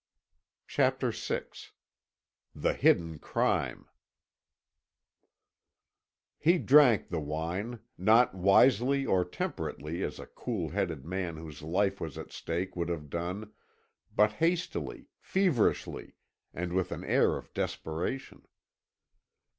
[0.67, 1.41] CHAPTER VI
[2.55, 3.85] THE HIDDEN CRIME
[6.39, 12.01] "He drank the wine, not wisely or temperately as a cool headed man whose life
[12.01, 13.53] was at stake would have done,
[14.15, 16.15] but hastily, feverishly,
[16.51, 18.47] and with an air of desperation.